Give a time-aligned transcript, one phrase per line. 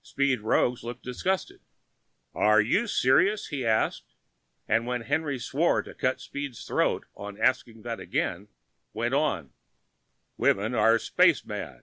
[0.00, 1.60] Speed Roggs looked disgusted.
[2.34, 4.14] "Are you serious?" he asked,
[4.66, 8.48] and when Henry swore to cut Speed's throat on asking that again,
[8.94, 9.52] went on,
[10.38, 11.82] "Women are space mad!"